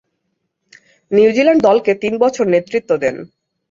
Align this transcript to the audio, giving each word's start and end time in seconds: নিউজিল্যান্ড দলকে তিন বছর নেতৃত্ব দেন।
নিউজিল্যান্ড 1.11 1.61
দলকে 1.63 1.91
তিন 2.01 2.13
বছর 2.23 2.45
নেতৃত্ব 2.47 2.91
দেন। 2.97 3.15